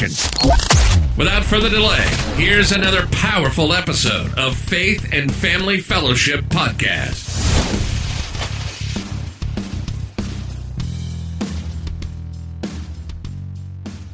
[0.00, 7.28] Without further delay, here's another powerful episode of Faith and Family Fellowship Podcast.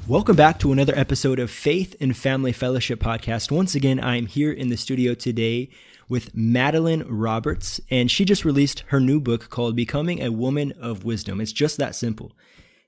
[0.08, 3.52] Welcome back to another episode of Faith and Family Fellowship Podcast.
[3.52, 5.68] Once again, I'm here in the studio today
[6.08, 11.04] with Madeline Roberts, and she just released her new book called Becoming a Woman of
[11.04, 11.40] Wisdom.
[11.40, 12.32] It's just that simple.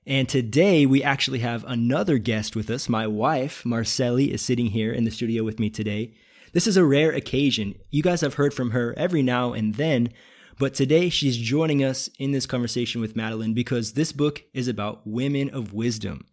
[0.09, 2.89] And today we actually have another guest with us.
[2.89, 6.15] My wife, Marcelli, is sitting here in the studio with me today.
[6.51, 7.75] This is a rare occasion.
[7.91, 10.09] You guys have heard from her every now and then,
[10.57, 15.05] but today she's joining us in this conversation with Madeline because this book is about
[15.05, 16.25] women of wisdom.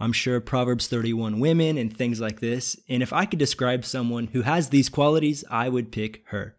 [0.00, 2.78] I'm sure Proverbs 31 women and things like this.
[2.88, 6.56] And if I could describe someone who has these qualities, I would pick her.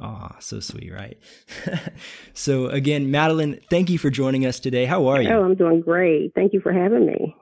[0.00, 1.18] Ah, oh, so sweet, right?
[2.34, 4.86] so again, Madeline, thank you for joining us today.
[4.86, 5.28] How are you?
[5.28, 6.32] Oh, I'm doing great.
[6.34, 7.36] Thank you for having me.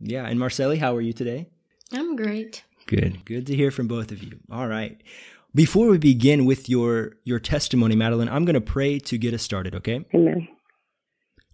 [0.00, 1.48] Yeah, and Marcelli, how are you today?
[1.92, 2.64] I'm great.
[2.86, 3.24] Good.
[3.24, 4.38] Good to hear from both of you.
[4.50, 5.02] All right.
[5.54, 9.42] Before we begin with your your testimony, Madeline, I'm going to pray to get us
[9.42, 10.04] started, okay?
[10.14, 10.48] Amen.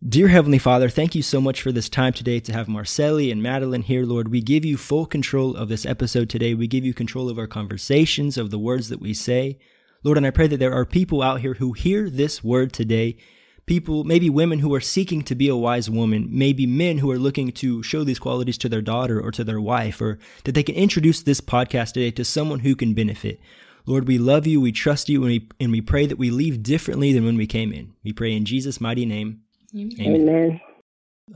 [0.07, 3.41] Dear Heavenly Father, thank you so much for this time today to have Marcelli and
[3.41, 4.33] Madeline here, Lord.
[4.33, 6.55] We give you full control of this episode today.
[6.55, 9.61] We give you control of our conversations, of the words that we say.
[10.05, 13.17] Lord, and I pray that there are people out here who hear this word today.
[13.65, 17.19] People, maybe women who are seeking to be a wise woman, maybe men who are
[17.19, 20.65] looking to show these qualities to their daughter or to their wife, or that they
[20.65, 23.41] can introduce this podcast today to someone who can benefit.
[23.87, 26.63] Lord, we love you, we trust you, and we, and we pray that we leave
[26.63, 27.95] differently than when we came in.
[28.03, 29.43] We pray in Jesus' mighty name.
[29.77, 30.01] Amen.
[30.01, 30.61] Amen.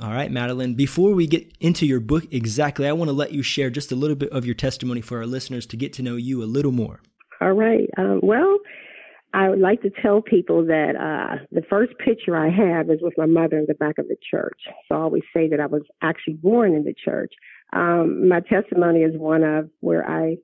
[0.00, 3.42] All right, Madeline, before we get into your book exactly, I want to let you
[3.42, 6.16] share just a little bit of your testimony for our listeners to get to know
[6.16, 7.00] you a little more.
[7.40, 7.88] All right.
[7.96, 8.58] Um, well,
[9.34, 13.14] I would like to tell people that uh, the first picture I have is with
[13.18, 14.60] my mother in the back of the church.
[14.88, 17.34] So I always say that I was actually born in the church.
[17.72, 20.38] Um, my testimony is one of where I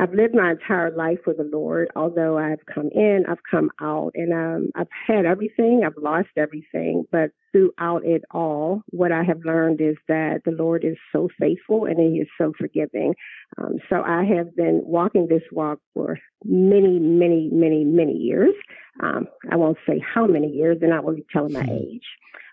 [0.00, 1.90] I've lived my entire life with the Lord.
[1.94, 5.82] Although I've come in, I've come out, and um, I've had everything.
[5.84, 10.84] I've lost everything, but throughout it all, what I have learned is that the Lord
[10.84, 13.14] is so faithful and He is so forgiving.
[13.58, 18.54] Um, so I have been walking this walk for many, many, many, many years.
[19.02, 21.72] Um, I won't say how many years, and I will be telling my hmm.
[21.72, 22.06] age.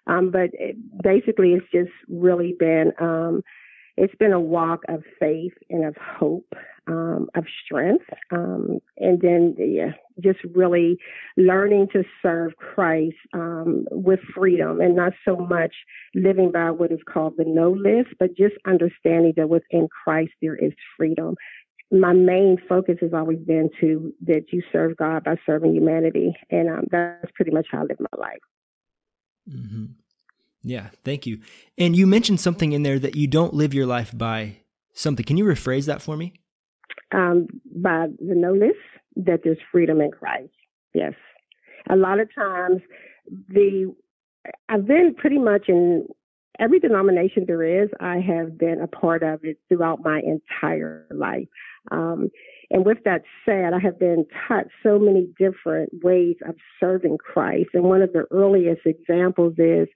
[0.06, 3.42] Um, but it, basically, it's just really been um,
[3.98, 6.54] it's been a walk of faith and of hope,
[6.88, 10.98] um, of strength, um, and then yeah, just really
[11.36, 15.74] learning to serve Christ um, with freedom and not so much
[16.16, 20.56] living by what is called the no list, but just understanding that within Christ there
[20.56, 21.36] is freedom.
[21.92, 26.70] My main focus has always been to that you serve God by serving humanity, and
[26.70, 28.40] um, that's pretty much how I live my life.
[29.50, 29.86] Mm-hmm.
[30.64, 31.40] Yeah, thank you.
[31.78, 34.58] And you mentioned something in there that you don't live your life by
[34.94, 35.26] something.
[35.26, 36.34] Can you rephrase that for me?
[37.12, 38.78] Um, by the notice
[39.16, 40.52] that there's freedom in Christ.
[40.94, 41.14] Yes.
[41.90, 42.82] A lot of times,
[43.50, 43.94] the
[44.70, 46.08] I've been pretty much in
[46.60, 47.90] every denomination there is.
[48.00, 51.48] I have been a part of it throughout my entire life.
[51.92, 52.30] Um,
[52.70, 57.70] and with that said, I have been taught so many different ways of serving Christ.
[57.74, 59.88] And one of the earliest examples is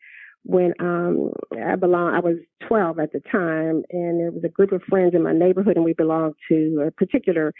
[0.43, 1.31] when um,
[1.63, 2.37] I belong, I was
[2.67, 5.85] 12 at the time, and there was a group of friends in my neighborhood, and
[5.85, 7.53] we belonged to a particular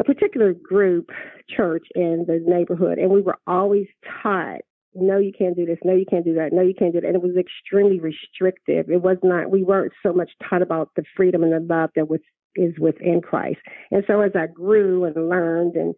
[0.00, 1.10] a particular group
[1.48, 3.86] church in the neighborhood, and we were always
[4.22, 4.60] taught,
[4.94, 7.06] no, you can't do this, no, you can't do that, no, you can't do that,
[7.08, 8.88] and it was extremely restrictive.
[8.88, 12.08] It was not, we weren't so much taught about the freedom and the love that
[12.08, 12.20] was
[12.54, 13.60] is within Christ.
[13.90, 15.94] And so as I grew and learned, and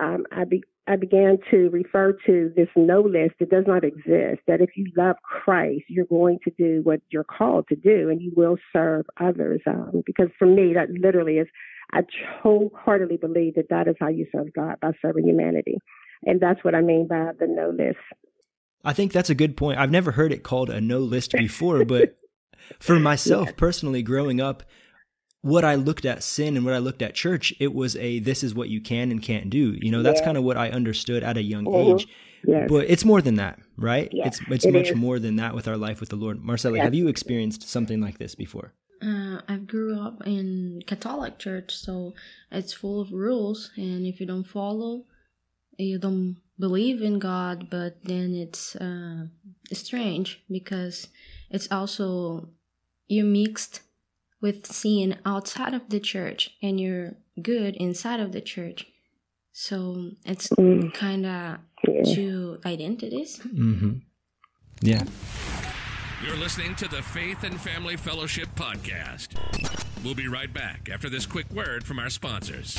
[0.00, 4.42] um, I be, I began to refer to this no list that does not exist.
[4.46, 8.20] That if you love Christ, you're going to do what you're called to do, and
[8.20, 9.60] you will serve others.
[9.66, 11.48] Um, because for me, that literally is,
[11.92, 12.00] I
[12.42, 15.78] wholeheartedly believe that that is how you serve God by serving humanity,
[16.24, 17.98] and that's what I mean by the no list.
[18.84, 19.78] I think that's a good point.
[19.78, 22.16] I've never heard it called a no list before, but
[22.80, 24.64] for myself personally, growing up,
[25.42, 28.42] what I looked at sin and what I looked at church, it was a this
[28.42, 29.76] is what you can and can't do.
[29.80, 30.26] You know, that's yeah.
[30.26, 31.96] kind of what I understood at a young mm-hmm.
[31.96, 32.08] age.
[32.44, 32.68] Yes.
[32.68, 34.08] But it's more than that, right?
[34.12, 34.96] It's it's it much is.
[34.96, 36.42] more than that with our life with the Lord.
[36.42, 36.84] Marcella, yes.
[36.84, 38.72] have you experienced something like this before?
[39.00, 42.14] Uh, I grew up in Catholic church, so
[42.50, 45.04] it's full of rules, and if you don't follow,
[45.76, 47.68] you don't believe in God.
[47.70, 49.26] But then it's uh,
[49.72, 51.08] strange because
[51.50, 52.48] it's also
[53.08, 53.82] you mixed
[54.42, 58.86] with sin outside of the church, and you're good inside of the church.
[59.52, 60.92] So it's mm.
[60.92, 62.14] kind of yeah.
[62.14, 63.38] two identities.
[63.38, 63.98] Mm-hmm.
[64.82, 65.04] Yeah.
[66.24, 69.28] You're listening to the Faith and Family Fellowship Podcast.
[70.04, 72.78] We'll be right back after this quick word from our sponsors.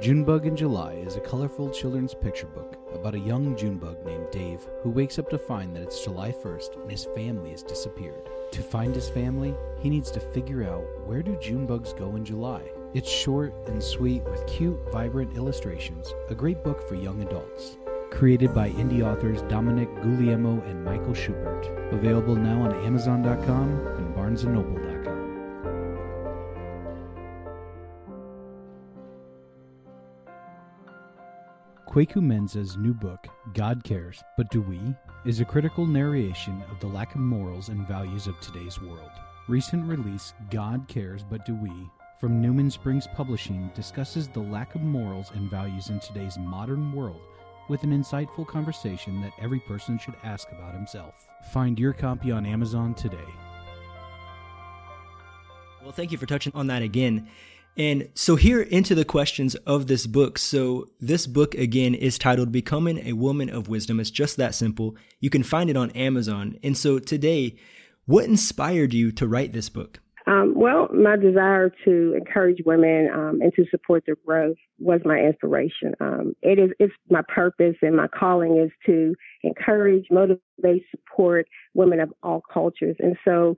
[0.00, 4.60] Junebug in July is a colorful children's picture book about a young Junebug named Dave
[4.82, 8.28] who wakes up to find that it's July 1st and his family has disappeared.
[8.52, 12.62] To find his family, he needs to figure out where do Junebugs go in July.
[12.92, 17.78] It's short and sweet with cute, vibrant illustrations, a great book for young adults
[18.10, 21.66] created by indie authors Dominic Guglielmo and Michael Schubert.
[21.92, 24.85] Available now on Amazon.com and BarnesandNoble.com.
[31.96, 34.78] Kwaku Menza's new book, God Cares, But Do We?
[35.24, 39.10] is a critical narration of the lack of morals and values of today's world.
[39.48, 41.72] Recent release, God Cares, But Do We?
[42.20, 47.22] from Newman Springs Publishing discusses the lack of morals and values in today's modern world
[47.70, 51.26] with an insightful conversation that every person should ask about himself.
[51.50, 53.16] Find your copy on Amazon today.
[55.82, 57.28] Well, thank you for touching on that again.
[57.76, 60.38] And so, here into the questions of this book.
[60.38, 64.00] So, this book again is titled Becoming a Woman of Wisdom.
[64.00, 64.96] It's just that simple.
[65.20, 66.58] You can find it on Amazon.
[66.62, 67.56] And so, today,
[68.06, 70.00] what inspired you to write this book?
[70.26, 75.18] Um, well, my desire to encourage women um, and to support their growth was my
[75.18, 75.94] inspiration.
[76.00, 79.14] Um, it is it's my purpose and my calling is to
[79.44, 82.96] encourage, motivate, support women of all cultures.
[82.98, 83.56] And so,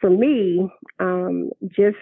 [0.00, 0.70] for me,
[1.00, 1.96] um, just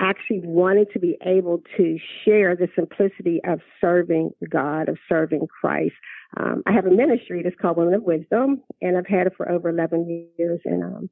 [0.00, 5.94] actually wanted to be able to share the simplicity of serving God, of serving Christ.
[6.36, 9.50] Um, I have a ministry that's called Women of Wisdom, and I've had it for
[9.50, 10.60] over 11 years.
[10.64, 11.10] And um,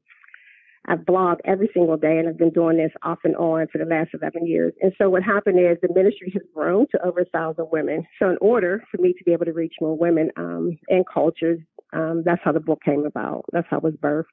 [0.87, 3.87] I've blogged every single day and I've been doing this off and on for the
[3.87, 4.75] last 11 years.
[4.83, 8.07] And so what happened is the ministry has grown to over a thousand women.
[8.19, 11.61] So in order for me to be able to reach more women um, and cultures,
[11.93, 13.45] um, that's how the book came about.
[13.53, 14.25] That's how it was birthed.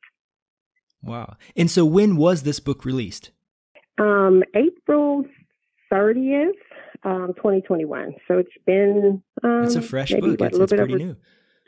[1.02, 1.38] Wow.
[1.56, 3.32] And so when was this book released?
[4.02, 5.26] Um, April
[5.92, 6.50] 30th,
[7.04, 8.16] um, 2021.
[8.28, 9.22] So it's been.
[9.44, 10.40] it's a um, fresh book.
[10.40, 11.16] What, it's, it's pretty new.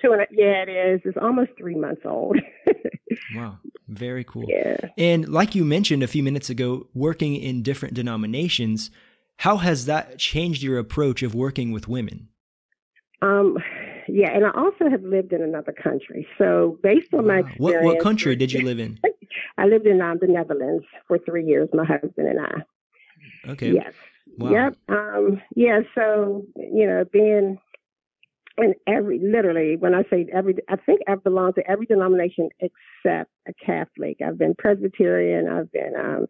[0.02, 1.02] Two and a, yeah, it is.
[1.06, 2.38] It's almost three months old.
[3.36, 3.60] wow.
[3.88, 4.46] Very cool.
[4.48, 4.78] Yeah.
[4.98, 8.90] And like you mentioned a few minutes ago, working in different denominations,
[9.38, 12.30] how has that changed your approach of working with women?
[13.22, 13.58] Um,
[14.08, 16.28] yeah, and I also have lived in another country.
[16.38, 17.36] So based on wow.
[17.36, 19.00] my experience, what, what country did you live in?
[19.58, 21.70] I lived in um, the Netherlands for three years.
[21.74, 23.52] My husband and I.
[23.52, 23.72] Okay.
[23.72, 23.94] Yes.
[24.38, 24.52] Wow.
[24.52, 24.78] Yep.
[24.90, 25.80] Um, yeah.
[25.96, 27.58] So you know, being
[28.58, 33.32] in every literally when I say every I think I belong to every denomination except
[33.48, 34.18] a Catholic.
[34.26, 36.28] I've been Presbyterian, I've been um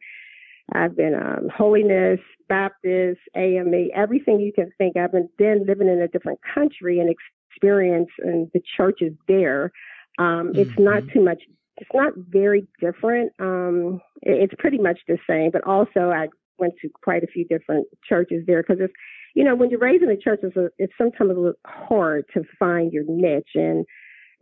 [0.72, 4.98] I've been um holiness, Baptist, AME, everything you can think.
[4.98, 7.14] I've been then living in a different country and
[7.50, 9.72] experience and the churches there.
[10.18, 10.60] Um mm-hmm.
[10.60, 11.14] it's not mm-hmm.
[11.14, 11.44] too much
[11.78, 13.32] it's not very different.
[13.40, 17.88] Um it's pretty much the same, but also I went to quite a few different
[18.08, 18.94] churches there because it's
[19.36, 22.26] you know, when you're raised in a church, it's, a, it's sometimes a little hard
[22.34, 23.50] to find your niche.
[23.56, 23.86] And,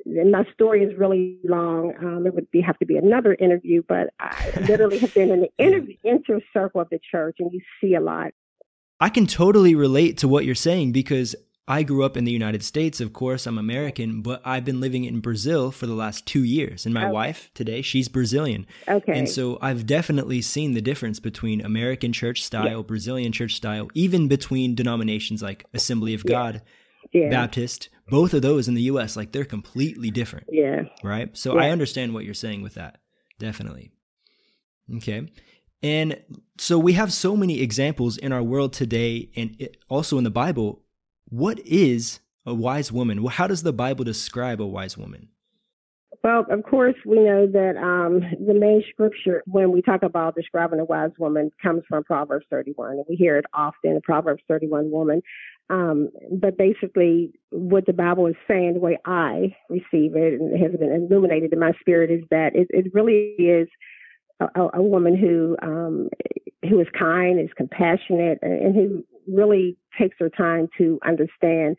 [0.05, 1.93] and my story is really long.
[2.01, 5.41] Um, it would be have to be another interview, but I literally have been in
[5.41, 8.31] the interview, inner circle of the church, and you see a lot.
[8.99, 11.35] I can totally relate to what you're saying because
[11.67, 15.05] I grew up in the United States, of course, I'm American, but I've been living
[15.05, 16.85] in Brazil for the last two years.
[16.85, 17.11] And my okay.
[17.11, 18.67] wife today, she's Brazilian.
[18.87, 19.17] Okay.
[19.17, 22.83] And so I've definitely seen the difference between American church style, yeah.
[22.83, 26.61] Brazilian church style, even between denominations like Assembly of God,
[27.13, 27.29] yeah.
[27.29, 30.47] Baptist, both of those in the US, like they're completely different.
[30.49, 30.83] Yeah.
[31.03, 31.35] Right.
[31.35, 31.65] So yeah.
[31.65, 32.99] I understand what you're saying with that.
[33.39, 33.91] Definitely.
[34.97, 35.31] Okay.
[35.83, 36.21] And
[36.57, 40.83] so we have so many examples in our world today and also in the Bible
[41.31, 43.25] what is a wise woman?
[43.25, 45.29] How does the Bible describe a wise woman?
[46.23, 50.79] Well, of course, we know that um, the main scripture when we talk about describing
[50.79, 52.91] a wise woman comes from Proverbs 31.
[52.91, 55.21] And we hear it often, Proverbs 31 woman.
[55.71, 60.61] Um, but basically, what the Bible is saying, the way I receive it, and it
[60.61, 63.69] has been illuminated in my spirit, is that it, it really is
[64.41, 66.09] a, a woman who um,
[66.69, 71.77] who is kind, is compassionate, and who really takes her time to understand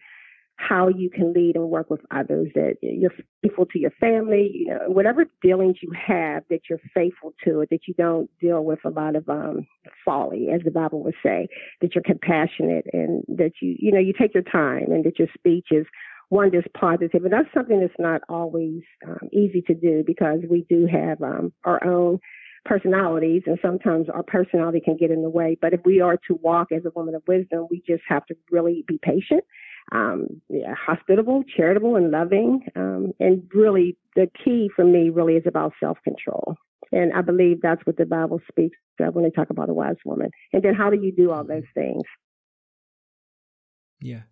[0.69, 4.67] how you can lead and work with others, that you're faithful to your family, you
[4.69, 8.79] know, whatever dealings you have, that you're faithful to it, that you don't deal with
[8.85, 9.67] a lot of um,
[10.05, 11.49] folly, as the Bible would say,
[11.81, 15.29] that you're compassionate and that you, you know, you take your time and that your
[15.35, 15.87] speech is
[16.29, 17.25] one that's positive.
[17.25, 21.53] And that's something that's not always um, easy to do because we do have um,
[21.65, 22.21] our own
[22.65, 25.59] personalities and sometimes our personality can get in the way.
[25.61, 28.37] But if we are to walk as a woman of wisdom, we just have to
[28.51, 29.43] really be patient
[29.91, 32.61] um, yeah, hospitable, charitable, and loving.
[32.77, 36.57] Um, and really, the key for me really is about self control.
[36.93, 39.97] And I believe that's what the Bible speaks of when they talk about a wise
[40.05, 40.31] woman.
[40.53, 42.03] And then how do you do all those things?
[44.01, 44.23] Yeah.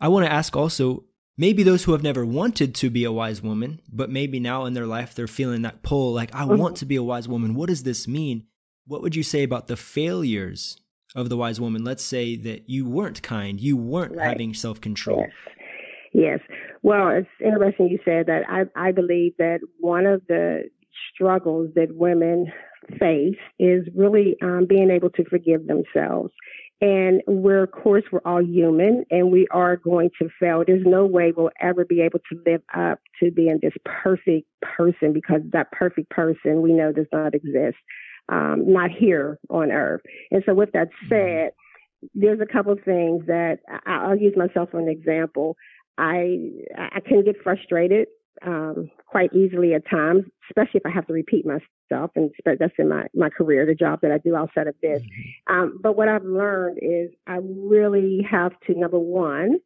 [0.00, 1.04] I want to ask also
[1.38, 4.74] maybe those who have never wanted to be a wise woman, but maybe now in
[4.74, 6.58] their life they're feeling that pull like, I mm-hmm.
[6.58, 7.54] want to be a wise woman.
[7.54, 8.46] What does this mean?
[8.86, 10.78] What would you say about the failures
[11.14, 14.28] of the wise woman, let's say that you weren't kind, you weren't right.
[14.28, 15.26] having self control.
[16.12, 16.40] Yes.
[16.48, 16.58] yes.
[16.82, 18.42] Well, it's interesting you said that.
[18.48, 20.70] I, I believe that one of the
[21.14, 22.52] struggles that women
[22.98, 26.32] face is really um, being able to forgive themselves.
[26.82, 30.64] And we're, of course, we're all human and we are going to fail.
[30.66, 35.12] There's no way we'll ever be able to live up to being this perfect person
[35.12, 37.76] because that perfect person we know does not exist
[38.30, 40.02] um, not here on earth.
[40.30, 41.08] And so, with that mm-hmm.
[41.08, 41.50] said,
[42.14, 45.56] there's a couple of things that I'll use myself for an example.
[45.98, 46.38] I
[46.78, 48.08] I can get frustrated
[48.42, 52.88] um, quite easily at times, especially if I have to repeat myself, and that's in
[52.88, 55.02] my my career, the job that I do outside of this.
[55.48, 59.58] Um, but what I've learned is I really have to number one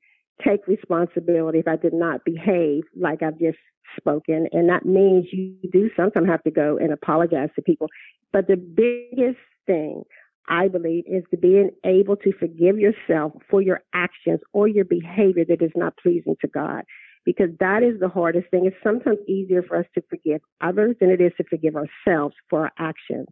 [0.43, 3.59] take responsibility if I did not behave like I've just
[3.97, 7.89] spoken, and that means you do sometimes have to go and apologize to people.
[8.33, 10.03] But the biggest thing
[10.49, 15.45] I believe is to being able to forgive yourself for your actions or your behavior
[15.49, 16.85] that is not pleasing to God.
[17.25, 18.67] Because that is the hardest thing.
[18.67, 22.65] It's sometimes easier for us to forgive others than it is to forgive ourselves for
[22.65, 23.29] our actions.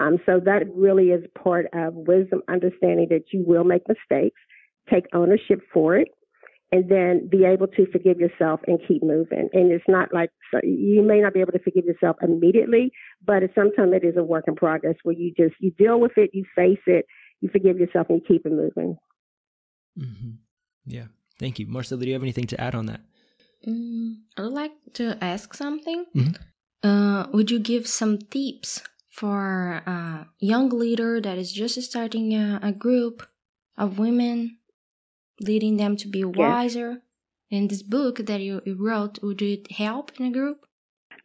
[0.00, 4.38] Um, so that really is part of wisdom, understanding that you will make mistakes,
[4.90, 6.08] take ownership for it,
[6.72, 9.48] and then be able to forgive yourself and keep moving.
[9.52, 12.92] And it's not like so you may not be able to forgive yourself immediately,
[13.24, 16.12] but it's, sometimes it is a work in progress where you just you deal with
[16.16, 17.06] it, you face it,
[17.40, 18.96] you forgive yourself, and you keep it moving.
[19.98, 20.30] Mm-hmm.
[20.86, 21.06] Yeah,
[21.38, 22.00] thank you, Marcella.
[22.00, 23.00] Do you have anything to add on that?
[23.66, 26.04] Mm, I would like to ask something.
[26.14, 26.88] Mm-hmm.
[26.88, 32.60] Uh, would you give some tips for a young leader that is just starting a,
[32.62, 33.26] a group
[33.78, 34.58] of women
[35.40, 36.90] leading them to be wiser?
[36.90, 37.00] Yes.
[37.48, 40.66] In this book that you, wrote, would it help in a group?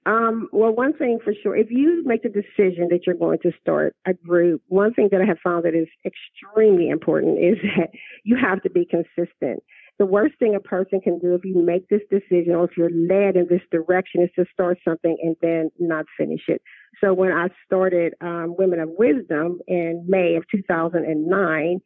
[0.05, 3.51] Um, well, one thing for sure, if you make the decision that you're going to
[3.61, 7.89] start a group, one thing that I have found that is extremely important is that
[8.23, 9.63] you have to be consistent.
[9.99, 12.89] The worst thing a person can do if you make this decision or if you're
[12.89, 16.63] led in this direction is to start something and then not finish it.
[16.99, 21.81] So when I started um, Women of Wisdom in May of 2009,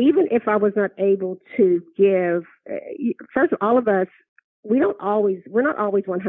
[0.00, 2.76] even if I was not able to give, uh,
[3.32, 4.06] first of all, of us,
[4.62, 6.20] we don't always, we're not always 100%.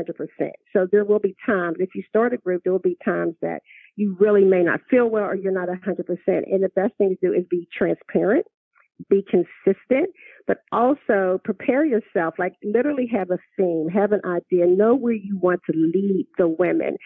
[0.74, 3.60] So there will be times, if you start a group, there will be times that
[3.96, 6.08] you really may not feel well or you're not 100%.
[6.28, 8.46] And the best thing to do is be transparent,
[9.10, 10.12] be consistent,
[10.48, 15.38] but also prepare yourself, like literally have a theme, have an idea, know where you
[15.42, 16.98] want to lead the women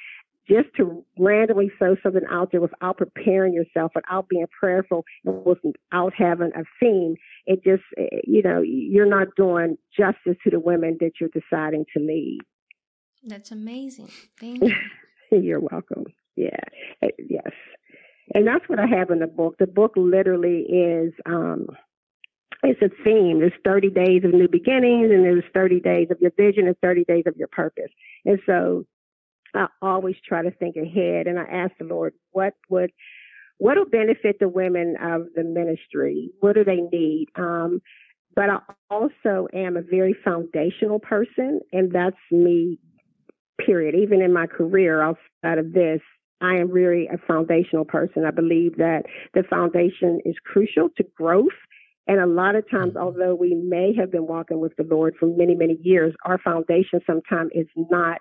[0.47, 6.13] just to randomly throw something out there without preparing yourself, without being prayerful, and without
[6.15, 10.97] having a theme, it just, eh, you know, you're not doing justice to the women
[10.99, 12.39] that you're deciding to lead.
[13.23, 14.09] That's amazing.
[14.39, 14.75] Thank you.
[15.31, 16.05] you're welcome.
[16.35, 16.49] Yeah.
[17.01, 17.51] Eh, yes.
[18.33, 19.55] And that's what I have in the book.
[19.59, 21.67] The book literally is, um,
[22.63, 23.39] it's a theme.
[23.39, 27.03] There's 30 days of new beginnings, and there's 30 days of your vision and 30
[27.05, 27.91] days of your purpose.
[28.25, 28.85] And so
[29.53, 32.91] I always try to think ahead and I ask the Lord, what would
[33.57, 36.31] what will benefit the women of the ministry?
[36.41, 37.27] What do they need?
[37.37, 37.81] Um,
[38.35, 38.59] but I
[38.89, 42.79] also am a very foundational person, and that's me,
[43.65, 43.95] period.
[43.95, 46.01] Even in my career outside of this,
[46.41, 48.25] I am really a foundational person.
[48.25, 51.47] I believe that the foundation is crucial to growth.
[52.07, 53.03] And a lot of times, mm-hmm.
[53.03, 56.99] although we may have been walking with the Lord for many, many years, our foundation
[57.07, 58.19] sometimes is not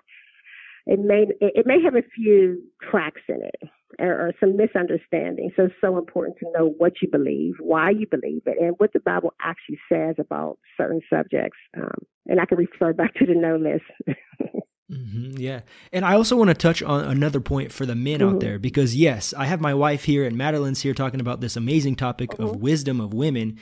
[0.85, 5.53] it may it may have a few cracks in it or, or, some misunderstandings.
[5.55, 8.93] So it's so important to know what you believe, why you believe it, and what
[8.93, 11.57] the Bible actually says about certain subjects.
[11.77, 14.17] Um, and I can refer back to the no list.
[14.91, 15.61] Mm-hmm, yeah.
[15.91, 18.35] And I also want to touch on another point for the men mm-hmm.
[18.35, 21.55] out there because, yes, I have my wife here and Madeline's here talking about this
[21.55, 22.43] amazing topic mm-hmm.
[22.43, 23.57] of wisdom of women,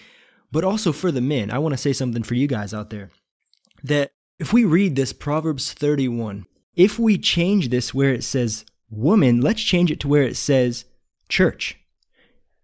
[0.51, 1.49] but also for the men.
[1.49, 3.09] I want to say something for you guys out there
[3.83, 9.41] that if we read this Proverbs 31, if we change this where it says woman,
[9.41, 10.85] let's change it to where it says
[11.29, 11.77] church.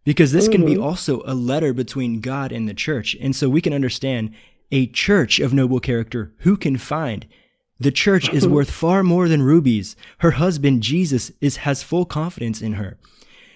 [0.03, 0.83] Because this can be mm-hmm.
[0.83, 3.15] also a letter between God and the church.
[3.19, 4.33] And so we can understand
[4.71, 7.27] a church of noble character who can find
[7.79, 9.95] the church is worth far more than rubies.
[10.19, 12.97] Her husband, Jesus, is, has full confidence in her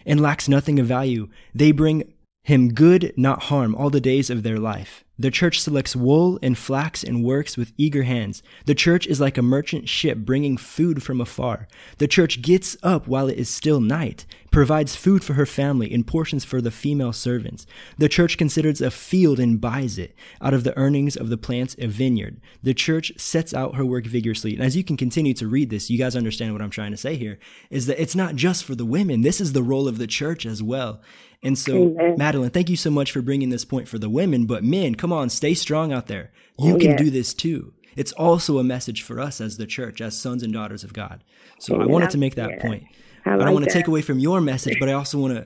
[0.06, 1.30] and lacks nothing of value.
[1.54, 5.04] They bring him good, not harm, all the days of their life.
[5.20, 8.42] The church selects wool and flax and works with eager hands.
[8.66, 11.68] The church is like a merchant ship bringing food from afar.
[12.00, 16.08] The church gets up while it is still night, provides food for her family and
[16.08, 17.68] portions for the female servants.
[18.00, 20.16] The church considers a field and buys it.
[20.42, 22.42] Out of the earnings of the plants, a vineyard.
[22.64, 24.56] The church sets out her work vigorously.
[24.56, 26.98] And as you can continue to read this, you guys understand what I'm trying to
[26.98, 27.38] say here
[27.70, 29.22] is that it's not just for the women.
[29.22, 31.02] This is the role of the church as well.
[31.44, 32.16] And so, Amen.
[32.18, 34.46] Madeline, thank you so much for bringing this point for the women.
[34.46, 36.32] But men, come on, stay strong out there.
[36.58, 36.98] You oh, can yes.
[37.02, 37.74] do this too.
[37.98, 41.26] It's also a message for us as the church, as sons and daughters of God.
[41.60, 41.90] So Amen.
[41.90, 42.62] I wanted to make that yeah.
[42.62, 42.86] point.
[43.26, 45.34] I, like I don't want to take away from your message, but I also want
[45.34, 45.46] to,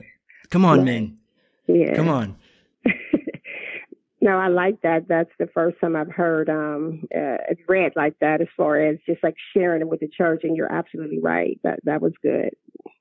[0.50, 1.18] come on, men.
[1.66, 1.96] Yeah.
[1.96, 2.36] Come on.
[4.20, 5.08] no, I like that.
[5.08, 9.24] That's the first time I've heard um uh, read like that as far as just
[9.24, 10.42] like sharing it with the church.
[10.44, 11.58] And you're absolutely right.
[11.64, 12.50] That that was good.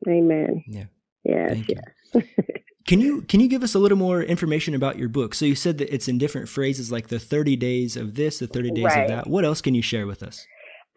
[0.07, 0.63] Amen.
[0.65, 0.85] Yeah.
[1.23, 1.65] Yes.
[1.67, 2.23] yes.
[2.87, 5.35] Can you can you give us a little more information about your book?
[5.35, 8.47] So you said that it's in different phrases, like the thirty days of this, the
[8.47, 9.03] thirty days right.
[9.03, 9.27] of that.
[9.27, 10.47] What else can you share with us?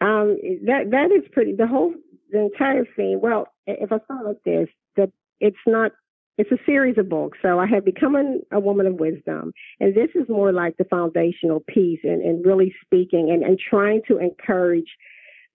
[0.00, 1.54] Um, that that is pretty.
[1.56, 1.92] The whole
[2.30, 3.18] the entire thing.
[3.20, 5.90] Well, if I start like this, that it's not.
[6.38, 7.37] It's a series of books.
[7.42, 8.16] So I have become
[8.50, 12.73] a woman of wisdom, and this is more like the foundational piece, and, and really
[12.85, 14.87] speaking and, and trying to encourage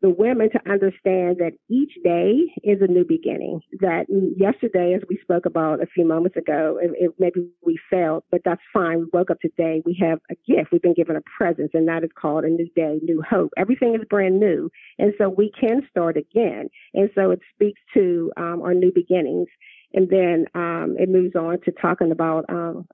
[0.01, 3.61] the women to understand that each day is a new beginning.
[3.79, 4.05] That
[4.37, 8.41] yesterday, as we spoke about a few moments ago, it, it, maybe we failed, but
[8.43, 8.99] that's fine.
[8.99, 9.81] We woke up today.
[9.85, 10.71] We have a gift.
[10.71, 13.51] We've been given a presence, and that is called a new day, new hope.
[13.57, 14.69] Everything is brand new.
[14.99, 16.67] And so we can start again.
[16.93, 19.47] And so it speaks to um, our new beginnings.
[19.93, 22.85] And then um, it moves on to talking about um,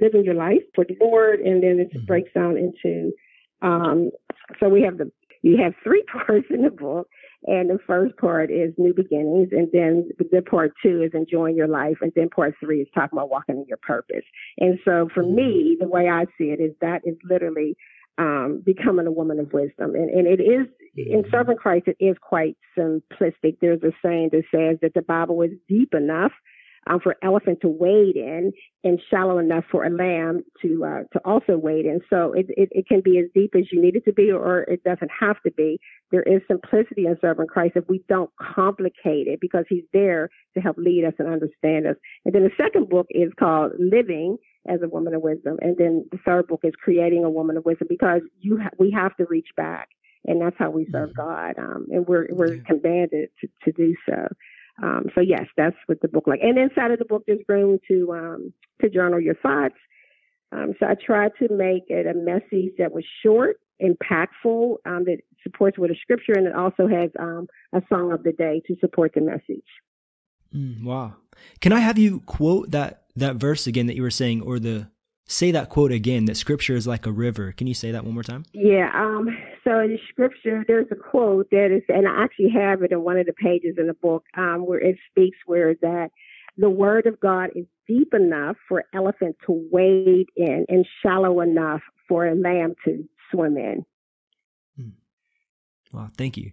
[0.00, 1.40] living your life for the Lord.
[1.40, 2.06] And then it mm-hmm.
[2.06, 3.12] breaks down into
[3.62, 4.10] um,
[4.60, 5.10] so we have the
[5.46, 7.08] you have three parts in the book.
[7.48, 11.68] And the first part is new beginnings, and then the part two is enjoying your
[11.68, 14.24] life, and then part three is talking about walking in your purpose.
[14.58, 17.76] And so, for me, the way I see it is that is literally
[18.18, 21.30] um, becoming a woman of wisdom, and, and it is in mm-hmm.
[21.30, 21.86] serving Christ.
[21.86, 23.58] It is quite simplistic.
[23.60, 26.32] There's a saying that says that the Bible is deep enough
[26.86, 28.52] um, for elephant to wade in
[28.84, 32.00] and shallow enough for a lamb to uh, to also wade in.
[32.08, 34.60] So it, it, it can be as deep as you need it to be, or
[34.62, 35.78] it doesn't have to be.
[36.10, 40.60] There is simplicity in serving Christ if we don't complicate it, because He's there to
[40.60, 41.96] help lead us and understand us.
[42.24, 44.36] And then the second book is called Living
[44.68, 47.64] as a Woman of Wisdom, and then the third book is Creating a Woman of
[47.64, 49.88] Wisdom, because you ha- we have to reach back
[50.28, 51.20] and that's how we serve mm-hmm.
[51.20, 51.54] God.
[51.58, 54.26] Um, and we're we're commanded to, to do so.
[54.82, 56.40] Um, so yes, that's what the book like.
[56.42, 59.76] And inside of the book, there's room to um, to journal your thoughts.
[60.52, 65.18] Um, so I tried to make it a message that was short, impactful, um, that
[65.42, 68.76] supports with a scripture, and it also has um, a song of the day to
[68.80, 69.64] support the message.
[70.54, 71.14] Mm, wow!
[71.60, 74.88] Can I have you quote that that verse again that you were saying, or the
[75.26, 76.26] say that quote again?
[76.26, 77.52] That scripture is like a river.
[77.52, 78.44] Can you say that one more time?
[78.52, 78.90] Yeah.
[79.66, 83.02] So in the scripture, there's a quote that is, and I actually have it in
[83.02, 86.10] one of the pages in the book, um, where it speaks where that
[86.56, 91.80] the word of God is deep enough for elephant to wade in and shallow enough
[92.08, 93.84] for a lamb to swim in.
[94.76, 94.88] Hmm.
[95.92, 96.52] Wow, thank you.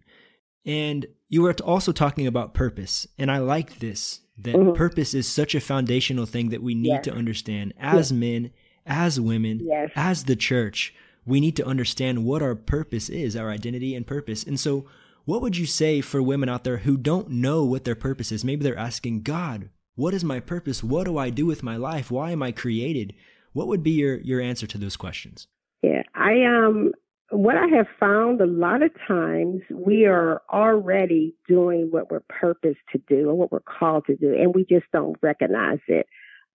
[0.66, 4.74] And you were also talking about purpose, and I like this that mm-hmm.
[4.74, 7.04] purpose is such a foundational thing that we need yes.
[7.04, 8.12] to understand as yes.
[8.12, 8.52] men,
[8.88, 9.92] as women, yes.
[9.96, 10.96] as the church
[11.26, 14.44] we need to understand what our purpose is, our identity and purpose.
[14.44, 14.86] And so,
[15.26, 18.44] what would you say for women out there who don't know what their purpose is?
[18.44, 20.84] Maybe they're asking, God, what is my purpose?
[20.84, 22.12] What do I do with my life?
[22.12, 23.14] Why am I created?
[23.54, 25.48] What would be your, your answer to those questions?
[25.82, 26.92] Yeah, I um
[27.30, 32.80] what I have found a lot of times we are already doing what we're purposed
[32.92, 36.08] to do or what we're called to do, and we just don't recognize it.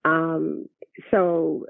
[0.05, 0.69] Um,
[1.09, 1.65] so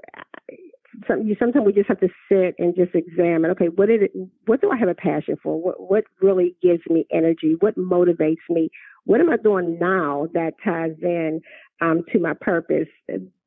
[1.06, 3.50] some, you, sometimes we just have to sit and just examine.
[3.52, 4.12] Okay, what is it?
[4.46, 5.60] What do I have a passion for?
[5.60, 7.56] What what really gives me energy?
[7.60, 8.70] What motivates me?
[9.04, 11.40] What am I doing now that ties in
[11.80, 12.88] um, to my purpose?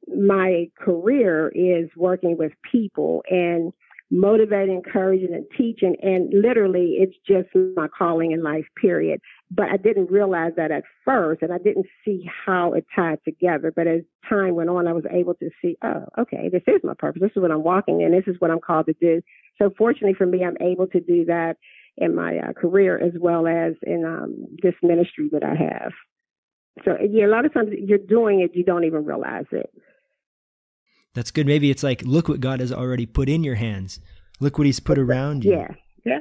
[0.08, 3.74] My career is working with people, and
[4.12, 5.96] motivating, encouraging, and teaching.
[6.02, 9.22] And literally, it's just my calling in life, period.
[9.54, 13.74] But I didn't realize that at first, and I didn't see how it tied together.
[13.76, 16.94] But as time went on, I was able to see, oh, okay, this is my
[16.94, 17.22] purpose.
[17.22, 18.12] This is what I'm walking in.
[18.12, 19.22] This is what I'm called to do.
[19.58, 21.58] So fortunately for me, I'm able to do that
[21.98, 25.92] in my uh, career as well as in um, this ministry that I have.
[26.86, 29.70] So yeah, a lot of times you're doing it, you don't even realize it.
[31.14, 31.46] That's good.
[31.46, 34.00] Maybe it's like, look what God has already put in your hands.
[34.40, 35.52] Look what He's put around you.
[35.52, 35.68] Yeah.
[36.06, 36.20] Yeah.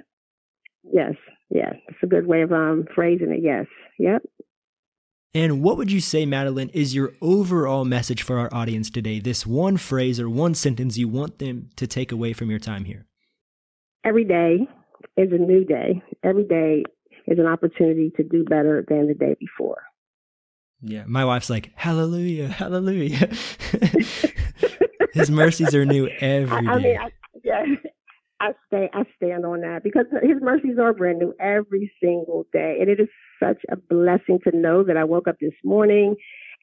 [0.93, 1.15] Yes.
[1.51, 1.73] Yeah.
[1.89, 3.41] It's a good way of um, phrasing it.
[3.43, 3.67] Yes.
[3.99, 4.23] Yep.
[5.33, 9.21] And what would you say, Madeline, is your overall message for our audience today?
[9.21, 12.85] This one phrase or one sentence you want them to take away from your time
[12.85, 13.07] here?
[14.05, 14.67] Every day
[15.17, 16.03] is a new day.
[16.25, 16.85] Every day
[17.27, 19.83] is an opportunity to do better than the day before.
[20.83, 23.31] Yeah, my wife's like, Hallelujah, Hallelujah.
[25.13, 26.69] His mercies are new every day.
[26.69, 27.11] I, I mean, I,
[27.45, 27.65] yeah,
[28.41, 32.79] I stay, I stand on that because His mercies are brand new every single day,
[32.81, 36.17] and it is such a blessing to know that I woke up this morning.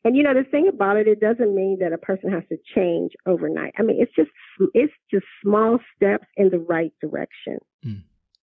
[0.03, 2.57] And you know, the thing about it, it doesn't mean that a person has to
[2.75, 3.73] change overnight.
[3.77, 4.29] I mean, it's just,
[4.73, 7.59] it's just small steps in the right direction.
[7.85, 8.03] Mm.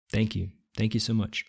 [0.10, 1.46] Thank you, thank you so much.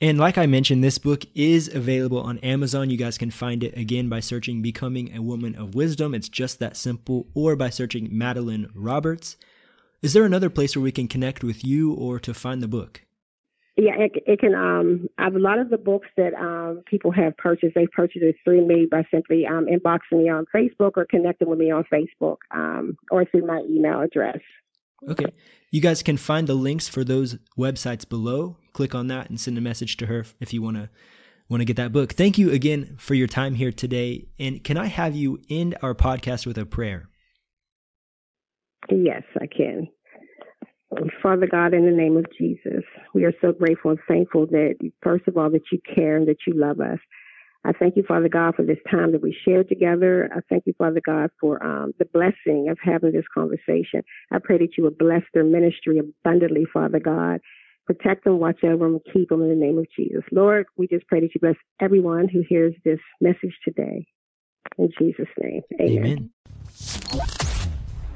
[0.00, 2.88] And like I mentioned, this book is available on Amazon.
[2.88, 6.14] You guys can find it again by searching Becoming a Woman of Wisdom.
[6.14, 9.36] It's just that simple, or by searching Madeline Roberts.
[10.02, 13.02] Is there another place where we can connect with you or to find the book?
[13.76, 14.54] Yeah, it, it can.
[14.54, 17.76] Um, I have a lot of the books that um, people have purchased.
[17.76, 21.60] They've purchased it through me by simply um, inboxing me on Facebook or connecting with
[21.60, 24.38] me on Facebook um, or through my email address.
[25.08, 25.32] Okay.
[25.70, 28.56] You guys can find the links for those websites below.
[28.72, 30.90] Click on that and send a message to her if you want to
[31.48, 32.12] want to get that book.
[32.12, 34.26] Thank you again for your time here today.
[34.38, 37.08] And can I have you end our podcast with a prayer?
[38.90, 39.88] Yes, I can.
[41.22, 45.28] Father God, in the name of Jesus, we are so grateful and thankful that, first
[45.28, 46.98] of all, that you care and that you love us.
[47.64, 50.30] I thank you, Father God, for this time that we shared together.
[50.34, 54.02] I thank you, Father God, for um, the blessing of having this conversation.
[54.30, 57.40] I pray that you would bless their ministry abundantly, Father God.
[57.84, 60.22] Protect them, watch over them, keep them in the name of Jesus.
[60.30, 64.06] Lord, we just pray that you bless everyone who hears this message today.
[64.78, 66.30] In Jesus' name, amen.
[67.12, 67.57] amen.